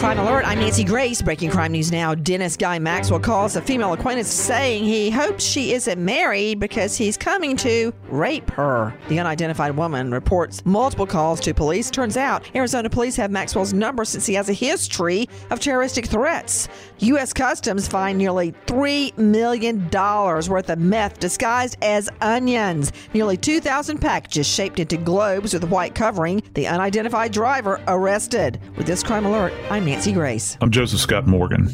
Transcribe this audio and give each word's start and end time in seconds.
Crime 0.00 0.18
Alert, 0.18 0.46
I'm 0.46 0.58
Nancy 0.58 0.82
Grace. 0.82 1.20
Breaking 1.20 1.50
crime 1.50 1.72
news 1.72 1.92
now. 1.92 2.14
Dennis 2.14 2.56
Guy 2.56 2.78
Maxwell 2.78 3.20
calls 3.20 3.54
a 3.56 3.60
female 3.60 3.92
acquaintance 3.92 4.28
saying 4.28 4.82
he 4.82 5.10
hopes 5.10 5.44
she 5.44 5.74
isn't 5.74 6.02
married 6.02 6.58
because 6.58 6.96
he's 6.96 7.18
coming 7.18 7.54
to 7.58 7.92
rape 8.08 8.48
her. 8.52 8.94
The 9.08 9.20
unidentified 9.20 9.76
woman 9.76 10.10
reports 10.10 10.64
multiple 10.64 11.06
calls 11.06 11.38
to 11.40 11.52
police. 11.52 11.90
Turns 11.90 12.16
out 12.16 12.48
Arizona 12.56 12.88
police 12.88 13.14
have 13.16 13.30
Maxwell's 13.30 13.74
number 13.74 14.06
since 14.06 14.24
he 14.24 14.32
has 14.34 14.48
a 14.48 14.54
history 14.54 15.28
of 15.50 15.60
terroristic 15.60 16.06
threats. 16.06 16.68
U.S. 17.00 17.34
Customs 17.34 17.86
find 17.86 18.16
nearly 18.16 18.52
$3 18.66 19.16
million 19.18 19.90
worth 19.90 20.70
of 20.70 20.78
meth 20.78 21.20
disguised 21.20 21.76
as 21.82 22.08
onions. 22.22 22.90
Nearly 23.12 23.36
2,000 23.36 23.98
packages 23.98 24.48
shaped 24.48 24.78
into 24.80 24.96
globes 24.96 25.52
with 25.52 25.64
white 25.64 25.94
covering. 25.94 26.42
The 26.54 26.68
unidentified 26.68 27.32
driver 27.32 27.82
arrested. 27.86 28.58
With 28.78 28.86
this 28.86 29.02
crime 29.02 29.26
alert, 29.26 29.52
I'm 29.70 29.79
Nancy 29.80 30.12
Grace. 30.12 30.58
I'm 30.60 30.70
Joseph 30.70 31.00
Scott 31.00 31.26
Morgan. 31.26 31.68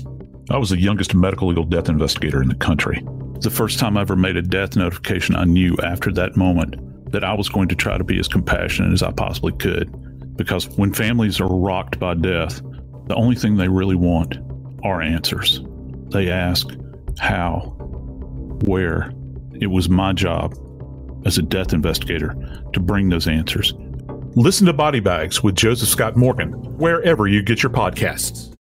I 0.49 0.59
was 0.59 0.71
the 0.71 0.79
youngest 0.79 1.15
medical 1.15 1.49
legal 1.49 1.65
death 1.65 1.89
investigator 1.89 2.41
in 2.41 2.49
the 2.49 2.55
country. 2.55 3.05
The 3.41 3.51
first 3.51 3.81
time 3.81 3.97
I 3.97 4.03
ever 4.03 4.15
made 4.15 4.37
a 4.37 4.43
death 4.43 4.77
notification, 4.77 5.35
I 5.35 5.45
knew 5.45 5.77
after 5.83 6.13
that 6.13 6.37
moment 6.37 7.11
that 7.11 7.25
I 7.25 7.35
was 7.35 7.49
going 7.49 7.69
to 7.69 7.75
try 7.75 7.99
to 7.99 8.05
be 8.05 8.19
as 8.21 8.29
compassionate 8.29 8.93
as 8.93 9.03
I 9.03 9.11
possibly 9.11 9.53
could. 9.53 9.91
Because 10.37 10.69
when 10.71 10.93
families 10.93 11.41
are 11.41 11.49
rocked 11.49 11.99
by 11.99 12.15
death, 12.15 12.61
the 13.07 13.15
only 13.17 13.35
thing 13.35 13.57
they 13.57 13.69
really 13.69 13.97
want 13.97 14.37
are 14.85 15.03
answers. 15.03 15.61
They 16.11 16.31
ask 16.31 16.69
how, 17.19 17.75
where. 18.67 19.13
It 19.61 19.69
was 19.69 19.89
my 19.89 20.13
job 20.13 20.55
as 21.25 21.39
a 21.39 21.43
death 21.43 21.73
investigator 21.73 22.37
to 22.73 22.81
bring 22.81 23.09
those 23.09 23.27
answers. 23.27 23.75
Listen 24.39 24.67
to 24.67 24.75
Body 24.75 25.01
Bags 25.01 25.43
with 25.43 25.55
Joseph 25.55 25.89
Scott 25.89 26.15
Morgan 26.15 26.51
wherever 26.77 27.27
you 27.27 27.43
get 27.43 27.63
your 27.63 27.73
podcasts. 27.73 28.56